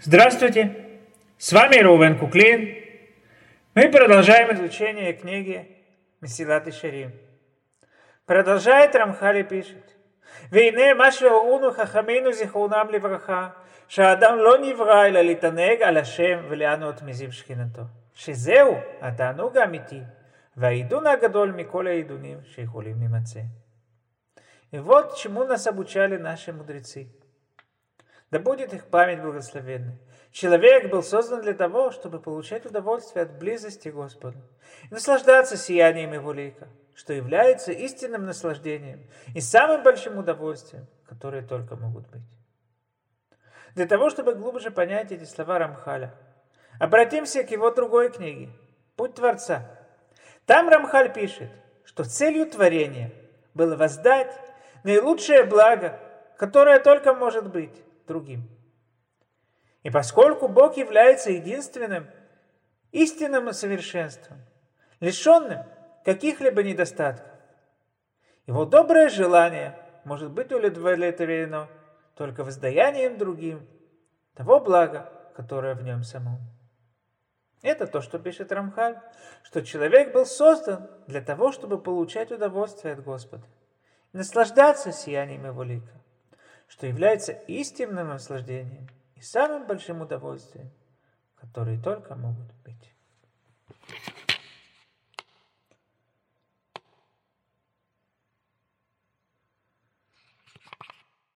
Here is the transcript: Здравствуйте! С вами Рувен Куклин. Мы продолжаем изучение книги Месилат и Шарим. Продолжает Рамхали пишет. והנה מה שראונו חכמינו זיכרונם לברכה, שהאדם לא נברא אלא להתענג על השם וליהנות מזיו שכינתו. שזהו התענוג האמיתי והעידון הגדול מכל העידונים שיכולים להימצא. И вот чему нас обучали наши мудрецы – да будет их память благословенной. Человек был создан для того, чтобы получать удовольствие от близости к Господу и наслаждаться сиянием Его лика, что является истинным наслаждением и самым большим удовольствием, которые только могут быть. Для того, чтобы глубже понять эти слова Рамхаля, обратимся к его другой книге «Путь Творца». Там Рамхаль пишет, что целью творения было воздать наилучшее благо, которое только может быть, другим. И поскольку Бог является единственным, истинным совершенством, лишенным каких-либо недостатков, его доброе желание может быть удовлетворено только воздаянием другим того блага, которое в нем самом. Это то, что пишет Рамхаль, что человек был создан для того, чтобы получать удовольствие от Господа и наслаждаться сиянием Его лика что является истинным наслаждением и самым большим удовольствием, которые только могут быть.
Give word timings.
Здравствуйте! 0.00 0.84
С 1.38 1.52
вами 1.52 1.76
Рувен 1.76 2.18
Куклин. 2.18 2.82
Мы 3.74 3.90
продолжаем 3.90 4.54
изучение 4.54 5.12
книги 5.12 5.68
Месилат 6.20 6.66
и 6.68 6.70
Шарим. 6.70 7.12
Продолжает 8.26 8.94
Рамхали 8.94 9.42
пишет. 9.42 9.96
והנה 10.50 10.94
מה 10.94 11.12
שראונו 11.12 11.72
חכמינו 11.72 12.32
זיכרונם 12.32 12.86
לברכה, 12.92 13.48
שהאדם 13.88 14.38
לא 14.38 14.58
נברא 14.58 15.06
אלא 15.06 15.20
להתענג 15.20 15.82
על 15.82 15.96
השם 15.96 16.38
וליהנות 16.48 17.02
מזיו 17.02 17.32
שכינתו. 17.32 17.82
שזהו 18.14 18.76
התענוג 19.00 19.56
האמיתי 19.56 20.00
והעידון 20.56 21.06
הגדול 21.06 21.52
מכל 21.52 21.86
העידונים 21.86 22.38
שיכולים 22.44 22.96
להימצא. 22.98 23.40
И 24.72 24.78
вот 24.78 25.16
чему 25.16 25.44
нас 25.44 25.66
обучали 25.66 26.16
наши 26.16 26.52
мудрецы – 26.52 27.14
да 28.31 28.39
будет 28.39 28.73
их 28.73 28.85
память 28.85 29.21
благословенной. 29.21 29.97
Человек 30.31 30.91
был 30.91 31.01
создан 31.01 31.41
для 31.41 31.53
того, 31.53 31.91
чтобы 31.91 32.19
получать 32.19 32.65
удовольствие 32.65 33.23
от 33.23 33.39
близости 33.39 33.89
к 33.89 33.95
Господу 33.95 34.37
и 34.89 34.93
наслаждаться 34.93 35.57
сиянием 35.57 36.13
Его 36.13 36.31
лика, 36.31 36.67
что 36.93 37.13
является 37.13 37.71
истинным 37.71 38.25
наслаждением 38.25 39.07
и 39.33 39.41
самым 39.41 39.83
большим 39.83 40.17
удовольствием, 40.17 40.85
которые 41.07 41.41
только 41.41 41.75
могут 41.75 42.07
быть. 42.09 42.21
Для 43.73 43.87
того, 43.87 44.09
чтобы 44.09 44.35
глубже 44.35 44.71
понять 44.71 45.11
эти 45.11 45.23
слова 45.23 45.57
Рамхаля, 45.57 46.13
обратимся 46.79 47.43
к 47.43 47.51
его 47.51 47.71
другой 47.71 48.11
книге 48.11 48.49
«Путь 48.95 49.15
Творца». 49.15 49.65
Там 50.45 50.69
Рамхаль 50.69 51.13
пишет, 51.13 51.49
что 51.85 52.03
целью 52.03 52.45
творения 52.47 53.11
было 53.53 53.75
воздать 53.75 54.35
наилучшее 54.83 55.43
благо, 55.43 55.99
которое 56.37 56.79
только 56.79 57.13
может 57.13 57.49
быть, 57.51 57.83
другим. 58.09 58.49
И 59.83 59.89
поскольку 59.89 60.49
Бог 60.49 60.75
является 60.75 61.31
единственным, 61.31 62.07
истинным 62.91 63.53
совершенством, 63.53 64.39
лишенным 64.99 65.63
каких-либо 66.03 66.63
недостатков, 66.63 67.31
его 68.45 68.65
доброе 68.65 69.07
желание 69.09 69.77
может 70.03 70.31
быть 70.31 70.51
удовлетворено 70.51 71.69
только 72.15 72.43
воздаянием 72.43 73.17
другим 73.17 73.65
того 74.33 74.59
блага, 74.59 75.13
которое 75.35 75.75
в 75.75 75.83
нем 75.83 76.03
самом. 76.03 76.39
Это 77.61 77.87
то, 77.87 78.01
что 78.01 78.19
пишет 78.19 78.51
Рамхаль, 78.51 78.99
что 79.43 79.61
человек 79.61 80.13
был 80.13 80.25
создан 80.25 80.89
для 81.07 81.21
того, 81.21 81.51
чтобы 81.51 81.77
получать 81.77 82.31
удовольствие 82.31 82.93
от 82.93 83.03
Господа 83.03 83.45
и 84.13 84.17
наслаждаться 84.17 84.91
сиянием 84.91 85.45
Его 85.45 85.63
лика 85.63 85.98
что 86.69 86.87
является 86.87 87.33
истинным 87.33 88.07
наслаждением 88.07 88.87
и 89.15 89.21
самым 89.21 89.67
большим 89.67 90.01
удовольствием, 90.01 90.71
которые 91.35 91.81
только 91.81 92.15
могут 92.15 92.53
быть. 92.63 92.93